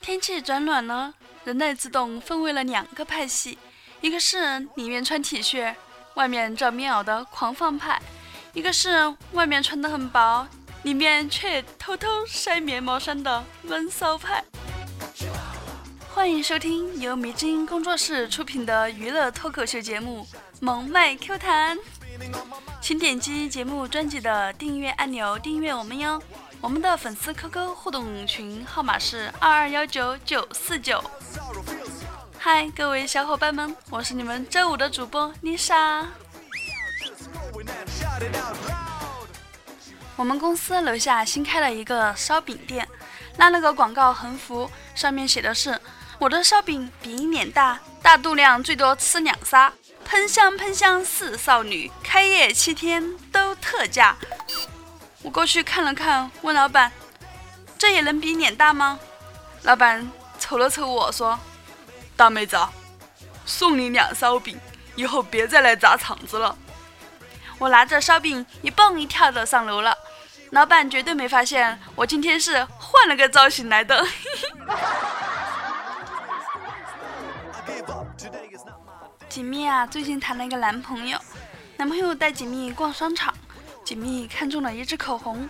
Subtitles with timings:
[0.00, 3.58] 天气转暖了，人类自动分为了两个派系，
[4.00, 5.74] 一个是里面穿 T 恤，
[6.14, 8.00] 外面罩棉袄的狂放派，
[8.52, 10.46] 一个是外面穿的很薄，
[10.82, 14.44] 里面却偷偷晒棉毛衫的闷骚派。
[16.12, 20.24] 欢迎收听由迷之音工作室出品的娱乐脱口秀节目
[20.60, 21.76] 《萌妹 Q 弹》，
[22.84, 26.22] 请点击节目专辑的订阅按钮订阅我们哟。
[26.60, 31.02] 我们的粉丝 QQ 互动群号码是二二幺九九四九。
[32.38, 36.06] 嗨，各位小伙伴们，我是你们周五的主播丽莎。
[40.14, 42.86] 我们公司楼下新开了一个烧饼店，
[43.38, 45.80] 拉了个广告横幅，上面写的是。
[46.18, 49.72] 我的烧饼比你脸大，大肚量，最多吃两仨。
[50.04, 54.16] 喷香喷香四少女，开业七天都特价。
[55.22, 56.92] 我过去看了看，问老板
[57.78, 58.98] ：“这也能比脸大吗？”
[59.64, 61.38] 老板瞅了瞅我说
[62.16, 62.56] ：“大妹子，
[63.46, 64.60] 送你两烧饼，
[64.94, 66.56] 以后别再来砸场子了。”
[67.58, 69.96] 我拿着烧饼一蹦一跳的上楼了。
[70.50, 74.06] 老板绝对没发现我今天是换了个造型来的。
[79.34, 81.18] 锦觅啊，最近谈了一个男朋友，
[81.76, 83.34] 男朋友带锦觅逛商场，
[83.84, 85.48] 锦觅看中了一支口红，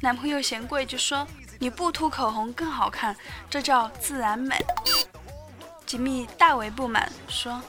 [0.00, 1.26] 男朋友嫌贵就说
[1.58, 3.14] 你不涂口红更好看，
[3.50, 4.56] 这叫自然美。
[5.84, 7.60] 锦觅大为不满，说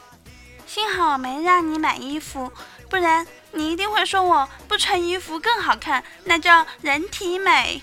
[0.66, 2.50] 幸好我没让你买衣服，
[2.90, 7.82] 不然你一定会说我不穿衣服更好看，那叫人体美。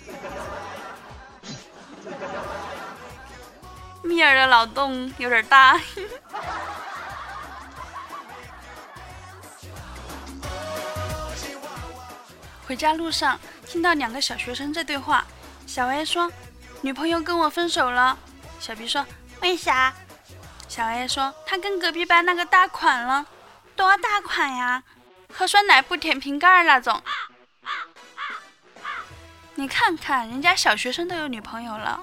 [4.03, 5.79] 蜜儿的脑洞有点大。
[12.67, 15.25] 回家路上听到两个小学生在对话，
[15.69, 16.31] 小 A 说
[16.83, 18.19] ：“女朋友跟我分手了。”
[18.59, 19.07] 小 B 说
[19.41, 19.95] ：“为啥？”
[20.67, 23.25] 小 A 说：“她跟隔壁班那个大款了，
[23.77, 24.83] 多大款呀？
[25.33, 27.01] 喝酸奶不舔瓶盖那种。”
[29.55, 32.01] 你看看人家小学生都有女朋友了。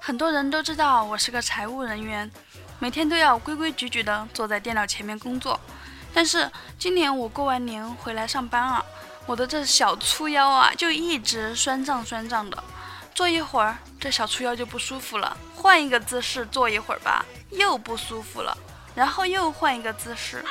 [0.00, 2.30] 很多人都知道我是个财务人员。
[2.80, 5.58] 每天都要规规矩矩的坐在电脑前面工作，
[6.14, 8.84] 但是今年我过完年回来上班啊，
[9.26, 12.62] 我的这小粗腰啊就一直酸胀酸胀的，
[13.14, 18.56] 坐一会儿这小粗腰就不舒服了，换一个姿势坐一会儿吧，又不舒服了，
[18.94, 20.44] 然后又换一个姿势。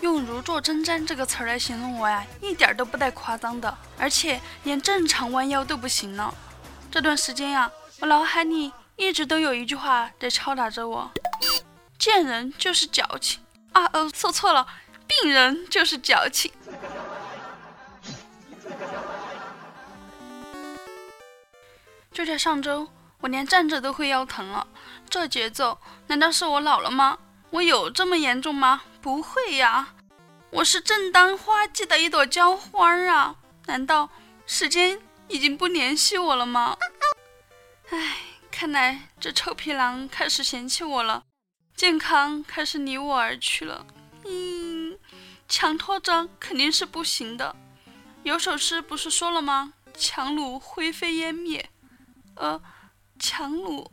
[0.00, 6.32] 用如坐针毡这个词儿来形容我呀，一点都不带夸张的，而且连正常弯腰都不行了。
[6.92, 7.70] 这段时间呀，
[8.00, 8.70] 我脑海里。
[8.96, 11.10] 一直都有一句话在敲打着我：
[11.98, 13.40] 见人就是矫情
[13.72, 13.84] 啊！
[13.92, 14.66] 呃，说错了，
[15.06, 16.52] 病人就是矫情。
[22.12, 22.88] 就在上周，
[23.20, 24.66] 我连站着都会腰疼了。
[25.10, 27.18] 这节奏，难道是我老了吗？
[27.50, 28.82] 我有这么严重吗？
[29.02, 29.94] 不会呀，
[30.50, 33.34] 我是正当花季的一朵娇花啊！
[33.66, 34.08] 难道
[34.46, 36.76] 时间已经不联系我了吗？
[37.90, 38.33] 唉。
[38.56, 41.24] 看来这臭皮囊开始嫌弃我了，
[41.74, 43.84] 健康开始离我而去了。
[44.24, 44.96] 嗯，
[45.48, 47.56] 强拖着肯定是不行的。
[48.22, 49.72] 有首诗不是说了吗？
[49.98, 51.68] 强弩灰飞烟灭。
[52.36, 52.62] 呃，
[53.18, 53.90] 强弩，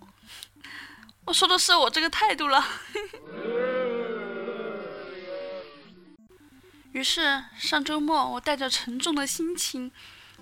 [1.26, 2.64] 我说的是我这个态度了。
[6.92, 9.92] 于是上周末，我带着沉重的心情，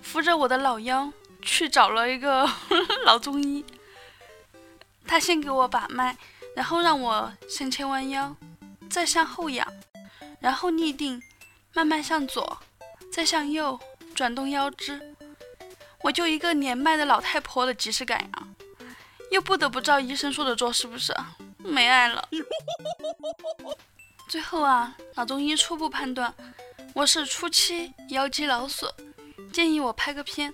[0.02, 2.46] 扶着我的老腰去找了一个
[3.06, 3.64] 老中医。
[5.10, 6.16] 他先给我把脉，
[6.56, 8.36] 然后让我向前弯腰，
[8.92, 9.68] 再向后仰，
[10.40, 11.20] 然后立定，
[11.74, 12.60] 慢慢向左，
[13.12, 13.80] 再向右
[14.14, 15.16] 转动腰肢。
[16.04, 18.48] 我就一个年迈的老太婆的即视感呀，
[19.32, 21.12] 又不得不照医生说的做，是不是？
[21.58, 22.30] 没爱了。
[24.30, 26.32] 最后啊，老中医初步判断
[26.94, 28.88] 我是初期腰肌劳损，
[29.52, 30.54] 建议我拍个片。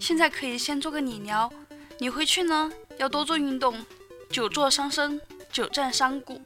[0.00, 1.48] 现在可以先做个理疗，
[2.00, 2.68] 你回去呢？
[2.98, 3.74] 要多做运动，
[4.32, 5.20] 久坐伤身，
[5.52, 6.40] 久站伤骨。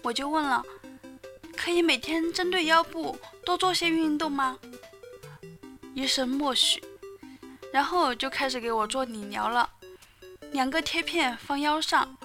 [0.00, 0.62] 我就问了，
[1.56, 4.56] 可以每天针对腰部多做些运动吗？
[5.92, 6.80] 医生默许，
[7.72, 9.68] 然后就开始给我做理疗了。
[10.52, 12.16] 两个贴片放腰上，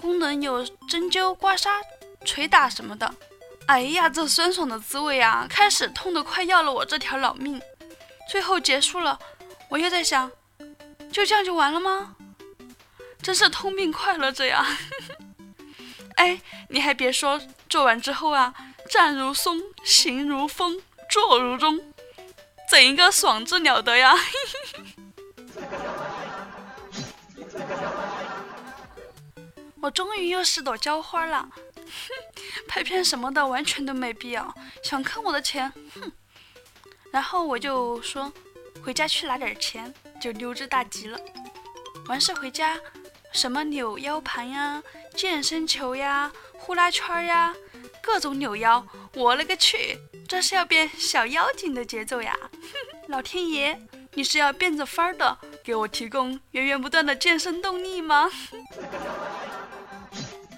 [0.00, 1.68] 功能有针灸、刮痧、
[2.24, 3.12] 捶打什么的。
[3.66, 5.44] 哎呀，这酸爽的滋味啊！
[5.50, 7.60] 开始痛得快要了我这条老命，
[8.30, 9.18] 最后结束了，
[9.68, 10.30] 我又在想，
[11.10, 12.14] 就这样就完了吗？
[13.22, 14.64] 真是痛并快乐着呀！
[16.16, 18.54] 哎，你还别说，做完之后啊，
[18.88, 20.80] 站如松，行如风，
[21.10, 21.80] 坐如钟，
[22.70, 24.14] 整一个爽字了得呀！
[29.82, 31.48] 我终于又是朵娇花了，
[32.66, 36.12] 拍片什么的完全都没必要，想坑我的钱，哼！
[37.12, 38.32] 然后我就说
[38.82, 41.18] 回家去拿点钱，就溜之大吉了。
[42.08, 42.78] 完事回家，
[43.36, 44.82] 什么扭腰盘呀、
[45.14, 47.54] 健身球呀、呼啦圈呀，
[48.02, 52.34] 各种扭腰，我勒个去，这是要变小妖精的节奏呀！
[53.08, 53.78] 老天爷，
[54.14, 58.30] 你是要变着法儿的给我提供源源不断的健身动力吗？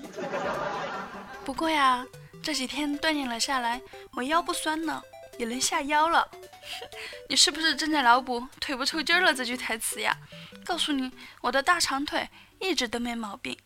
[1.44, 2.06] 不过呀，
[2.40, 3.82] 这几天锻炼了下来，
[4.12, 5.02] 我腰不酸了，
[5.36, 6.30] 也能下腰了。
[7.28, 10.16] 你是不是正在脑补“腿不抽筋了”这句台词呀？
[10.64, 11.10] 告诉你，
[11.40, 12.28] 我的大长腿
[12.60, 13.56] 一直都没毛病，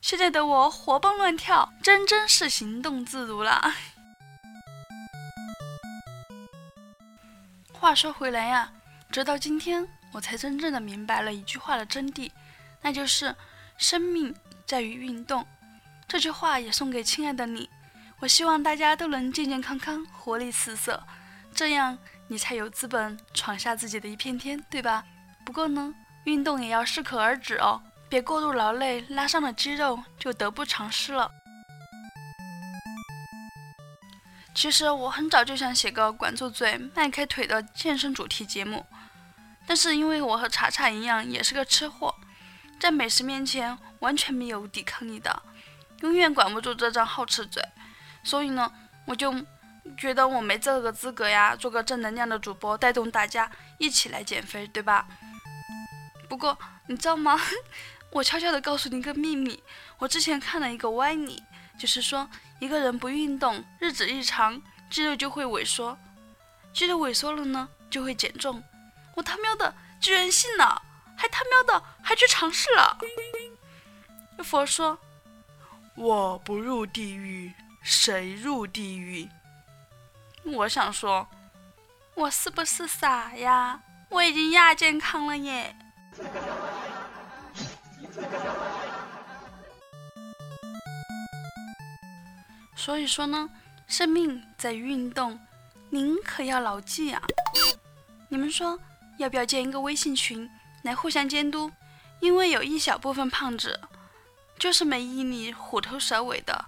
[0.00, 3.74] 现在的我活蹦乱跳，真真是行动自如了。
[7.72, 8.72] 话说回来呀，
[9.10, 12.30] 直到今天，我才真正的明白了一句话的真谛，
[12.82, 13.34] 那就是
[13.76, 14.34] 生命
[14.64, 15.46] 在于运动。
[16.08, 17.68] 这句话也送给亲爱的你，
[18.20, 21.02] 我希望大家都能健健康康、活力四射，
[21.54, 21.98] 这样
[22.28, 25.04] 你才有资本闯下自己的一片天，对吧？
[25.44, 25.92] 不过呢，
[26.24, 27.82] 运动也要适可而止哦，
[28.16, 31.30] 别过度劳累，拉伤了肌肉就得不偿失了。
[34.54, 38.86] 其实我很早就想写个管住嘴、迈开腿的健身主题节目，
[39.66, 42.14] 但是因为我和查查一样也是个吃货，
[42.80, 45.42] 在美食面前完全没有抵抗力的。
[46.00, 47.62] 永远管不住这张好吃嘴，
[48.24, 48.72] 所以呢，
[49.04, 49.30] 我就
[49.98, 55.06] 觉得我没这个资格呀，做个正能量的主播，带动大家一起来减肥，对吧？
[56.30, 57.38] 不过你知道吗？
[58.16, 59.62] 我悄悄的告诉你一个秘密，
[59.98, 61.42] 我之前看了一个歪理，
[61.78, 62.26] 就是说
[62.58, 64.58] 一个人不运动，日子一长，
[64.88, 65.98] 肌肉就会萎缩，
[66.72, 68.62] 肌肉萎缩了呢，就会减重。
[69.14, 70.80] 我他喵的居然信了，
[71.14, 72.96] 还他喵的还去尝试了。
[74.42, 74.98] 佛说。
[75.94, 77.52] 我不入地狱，
[77.82, 79.28] 谁入地狱？
[80.42, 81.28] 我想说，
[82.14, 83.78] 我是不是傻呀？
[84.08, 85.76] 我已经亚健康了耶。
[92.76, 93.50] 所以说呢，
[93.88, 95.40] 生命在于运动，
[95.90, 97.20] 您可要牢记啊！
[98.28, 98.78] 你们说
[99.18, 100.48] 要不要建一个微信群
[100.82, 101.72] 来互相监督？
[102.20, 103.80] 因为有一小部分胖子。
[104.58, 106.64] 就是没毅力，虎头蛇尾的。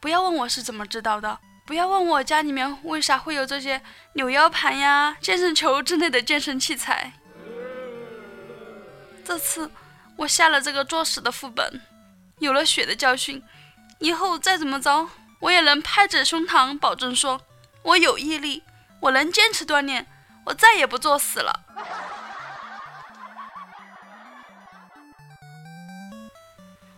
[0.00, 3.82] 不要问我是怎么知道的，不要问我家里面为啥会有这些
[4.12, 7.12] 扭腰盘呀、健身球之类的健身器材。
[9.24, 9.68] 这次
[10.14, 11.80] 我下了这个作死的副本，
[12.38, 13.42] 有了血的教训，
[13.98, 15.08] 以后再怎么着，
[15.42, 17.40] 我也能拍着胸膛保证说，
[17.82, 18.62] 我有毅力，
[19.00, 20.06] 我能坚持锻炼，
[20.44, 21.64] 我再也不作死了。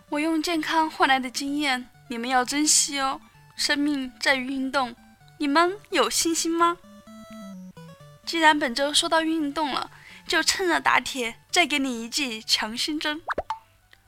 [0.09, 3.19] 我用健康换来的经验，你们要珍惜哦。
[3.55, 4.95] 生命在于运动，
[5.39, 6.77] 你们有信心吗？
[8.25, 9.89] 既然本周说到运动了，
[10.27, 13.23] 就趁热打铁，再给你一剂强心针。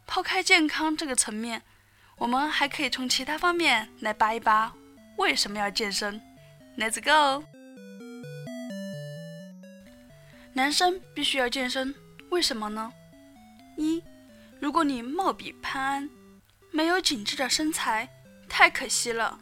[0.06, 1.64] 抛开健康这个层面，
[2.18, 4.74] 我们还可以从其他方面来扒一扒
[5.18, 6.20] 为什么要健身。
[6.78, 7.44] Let's go！
[10.54, 11.94] 男生必须要健身，
[12.30, 12.92] 为什么呢？
[13.78, 14.04] 一
[14.60, 16.10] 如果你貌比潘安，
[16.72, 18.10] 没有紧致的身材，
[18.50, 19.40] 太可惜了。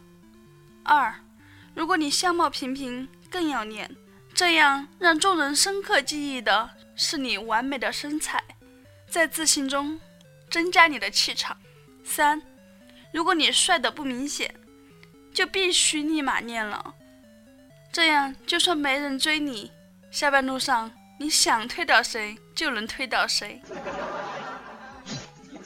[0.84, 1.16] 二，
[1.74, 3.90] 如果你相貌平平，更要脸，
[4.34, 8.44] 这样让众人深刻记忆的是你完美的身材，
[9.10, 10.00] 在自信中
[10.50, 11.58] 增加你的气场。
[12.04, 12.42] 三，
[13.16, 14.54] 如果你帅的不明显，
[15.34, 16.94] 就必须立马练了，
[17.90, 19.72] 这样就算没人追你，
[20.12, 23.62] 下班路上你想推倒谁就能推倒谁。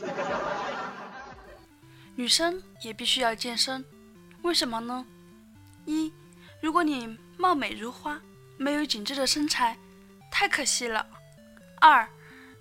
[2.13, 3.83] 女生也必须要健身，
[4.43, 5.03] 为什么呢？
[5.85, 6.13] 一，
[6.61, 8.21] 如果你貌美如花，
[8.57, 9.75] 没有紧致的身材，
[10.29, 11.03] 太可惜了。
[11.81, 12.07] 二，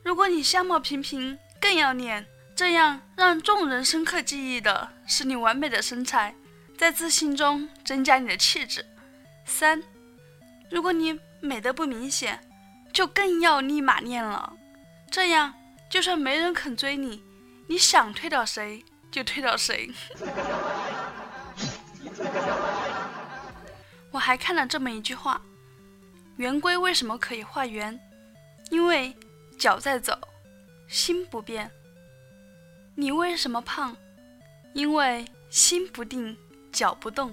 [0.03, 2.27] 如果你相貌平平，更要练，
[2.59, 6.35] 这样让众人深刻记忆的是你完美的身材，
[6.77, 8.85] 在自信中增加你的气质。
[9.45, 9.81] 三，
[10.69, 12.41] 如果你美得不明显，
[12.93, 14.55] 就更要立马练了，
[15.09, 15.55] 这样
[15.89, 17.23] 就算没人肯追你，
[17.69, 18.85] 你想推倒谁？
[19.09, 19.93] 就推倒谁？
[24.11, 25.41] 我还看了这么一句话：
[26.39, 27.97] 圆规为什么可以画圆？
[28.73, 29.17] 因为
[29.57, 30.19] 脚在走，
[30.89, 31.71] 心不变。
[33.01, 33.97] 你为什么胖？
[34.73, 36.37] 因为心不定，
[36.73, 37.33] 脚不动。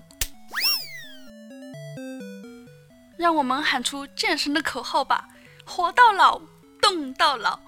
[3.17, 5.27] 让我们喊出健身的口号吧！
[5.65, 6.39] 活到老，
[6.79, 7.59] 动到老，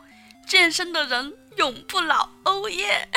[0.45, 2.29] 健身的人永不老。
[2.43, 3.09] 哦耶！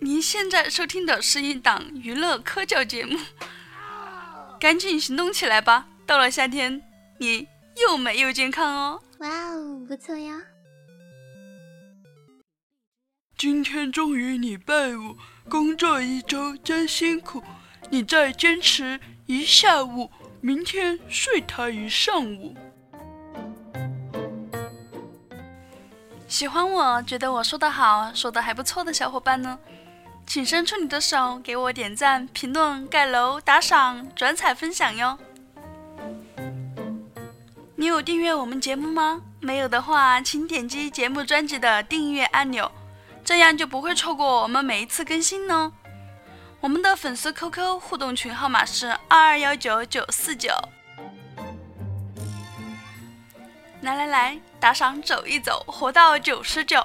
[0.00, 3.18] 您现在收听的是一档娱乐科教节目，
[4.60, 5.86] 赶紧行动起来吧！
[6.04, 6.82] 到了夏天，
[7.16, 9.02] 你又美又健康哦！
[9.20, 10.38] 哇哦，不错哟！
[13.40, 15.16] 今天终于礼拜五，
[15.48, 17.42] 工作一周真辛苦，
[17.88, 20.10] 你再坚持一下午，
[20.42, 22.54] 明天睡他一上午。
[26.28, 29.58] 喜欢我觉得我说的好，说的还不错的小伙伴呢，
[30.26, 35.18] 请伸出你的手给我点赞、评论、盖楼、打赏、转采、分享哟。
[37.74, 39.22] 你有订阅我们节目吗？
[39.40, 42.70] 没有的话，请点击节目专辑的订阅按钮，
[43.30, 45.72] 这样就不会错过我们每一次更新呢。
[46.60, 50.50] 我们的粉丝 QQ 互动群号码是二二幺九九四九。
[53.82, 56.84] 来来来，打赏走一走，活到九十九。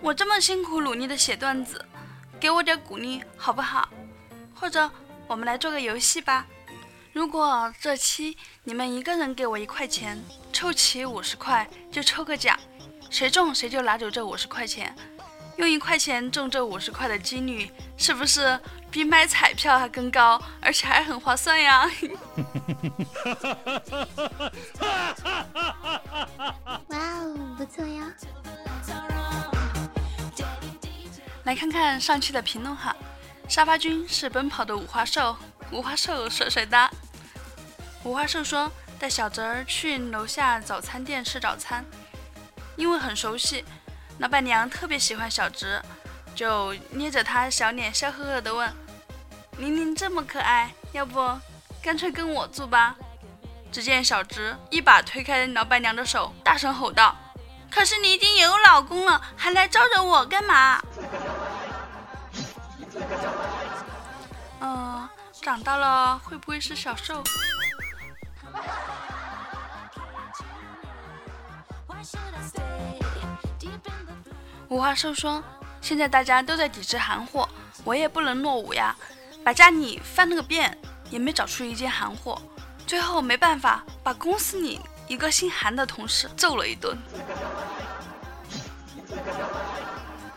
[0.00, 1.84] 我这么辛苦努力的写段子，
[2.38, 3.88] 给我点鼓励好不好？
[4.54, 4.88] 或者
[5.26, 6.46] 我们来做个游戏吧。
[7.12, 10.22] 如果这期你们一个人给我一块钱，
[10.52, 12.56] 凑齐五十块就抽个奖，
[13.10, 14.94] 谁中谁就拿走这五十块钱。
[15.56, 18.60] 用一块钱中这五十块的几率，是不是
[18.92, 21.90] 比买彩票还更高，而且还很划算呀？
[26.88, 28.14] 哇哦，不错呀！
[31.42, 32.94] 来看看上期的评论哈，
[33.48, 35.36] 沙发君是奔跑的五花兽，
[35.72, 36.88] 五花兽帅帅哒。
[38.04, 41.84] 五花兽说带小侄儿去楼下早餐店吃早餐，
[42.78, 43.64] 因为很熟悉，
[44.20, 45.82] 老板娘特别喜欢小侄，
[46.32, 48.72] 就捏着他小脸笑呵呵的问
[49.58, 51.38] ：“玲玲这么可爱，要不
[51.82, 52.94] 干脆跟我住吧？”
[53.72, 57.16] 只见小侄一把推开老板娘的手，大声吼道
[57.68, 60.80] ：“可是你已经有老公了，还来招惹我干嘛？”
[64.60, 65.08] 嗯，
[65.42, 67.22] 长大了会不会是小受？
[74.68, 75.42] 五花兽说
[75.80, 77.48] ：“现在大家都在抵制韩货，
[77.84, 78.94] 我也不能落伍呀！
[79.42, 80.76] 把家里翻了个遍，
[81.08, 82.38] 也没找出一件韩货。
[82.86, 86.98] 最后没办法，把公司里一个姓韩的同事揍了一顿。”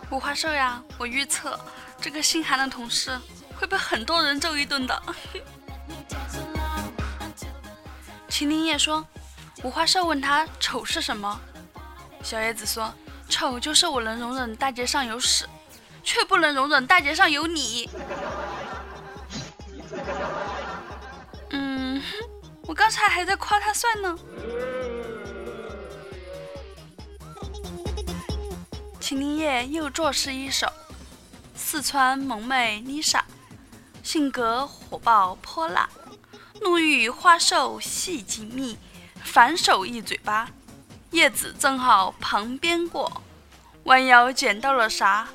[0.09, 1.59] 五花兽呀，我预测
[1.99, 3.19] 这个姓韩的同事
[3.59, 5.03] 会被很多人揍一顿的。
[8.29, 9.05] 秦林叶说
[9.63, 11.37] ：“五花兽问他丑是什么？”
[12.23, 12.93] 小叶子说。
[13.31, 15.47] 丑就是我能容忍大街上有屎，
[16.03, 17.89] 却不能容忍大街上有你。
[21.49, 22.03] 嗯，
[22.67, 24.15] 我刚才还在夸他帅呢。
[28.99, 30.67] 秦林叶又作诗一首：
[31.55, 33.21] 四川萌妹 Lisa，
[34.03, 35.89] 性格火爆泼辣，
[36.61, 38.77] 怒遇花瘦细紧密，
[39.23, 40.49] 反手一嘴巴。
[41.11, 43.21] 叶子正好旁边过，
[43.83, 45.27] 弯腰捡到了啥？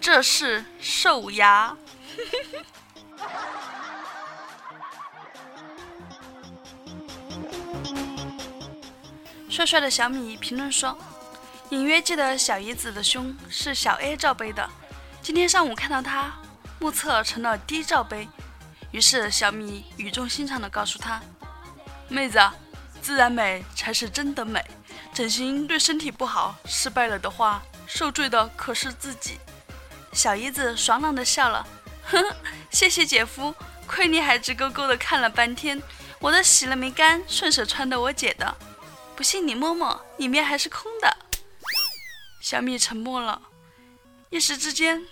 [0.00, 1.76] 这是兽牙。
[9.50, 10.96] 帅帅的小米评论说
[11.68, 14.66] ：“隐约记得小姨子的胸是小 A 罩杯的，
[15.20, 16.32] 今天上午看到她
[16.80, 18.26] 目测成了 D 罩杯，
[18.90, 21.20] 于是小米语重心长地告诉她：
[22.08, 22.40] 妹子，
[23.02, 24.64] 自然美才是真的美。”
[25.14, 29.38] 整形对身体不好，失败了的话，受罪的可是自己。
[30.12, 31.66] 小姨子爽朗的笑了，
[32.04, 32.36] 呵呵，
[32.70, 33.54] 谢谢姐夫，
[33.86, 35.82] 亏你还直勾勾的看了半天，
[36.18, 38.56] 我的洗了没干，顺手穿的我姐的，
[39.14, 41.16] 不信你摸摸，里面还是空的。
[42.40, 43.40] 小米沉默了，
[44.30, 45.06] 一时之间，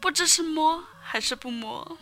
[0.00, 1.98] 不知是摸还是不摸。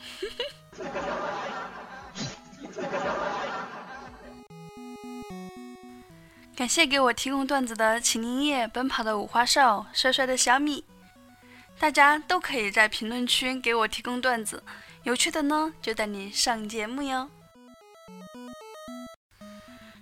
[6.63, 10.85] 感谢给我提供段子的秦林叶、奔跑的五花兽、帅帅的小米，
[11.77, 14.63] 大家都可以在评论区给我提供段子，
[15.03, 17.29] 有趣的呢就带你上节目哟。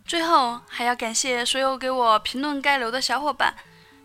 [0.05, 3.55] 最后还要感谢所有给我评论盖楼的小伙伴：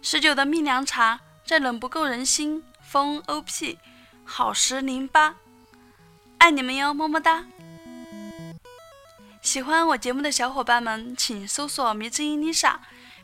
[0.02, 3.78] 十九的蜜凉茶、再冷不够人心、风 OP、
[4.24, 5.36] 好时零八，
[6.38, 7.44] 爱你们哟，么么哒。
[9.56, 12.76] 喜欢我节目的小伙伴们，请搜索“迷之音 Lisa”，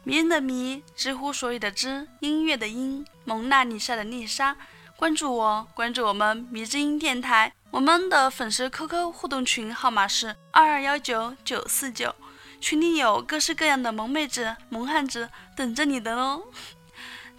[0.05, 4.55] 迷人的迷，知乎所有的知，音乐的音，蒙娜丽莎的丽莎。
[4.95, 7.51] 关注我，关注我们迷之音电台。
[7.69, 12.15] 我们的粉丝 QQ 互动群号码是二二幺九九四九，
[12.61, 16.43] 群里有各式各样的萌妹子、萌汉子等着你的哦。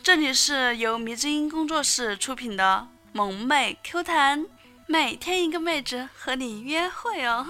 [0.03, 4.45] 这里是由迷之音工作室出品的萌妹 Q 弹，
[4.87, 7.47] 每天一个妹子和你约会哦。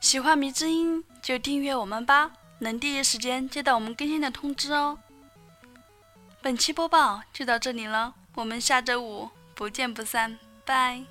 [0.00, 4.98] 喜欢迷之音就订阅我们吧，能第一时间接到我们更新的通知哦。
[6.40, 8.14] 本期播报就到这里了。
[8.34, 11.02] 我们下周五不见不散，拜。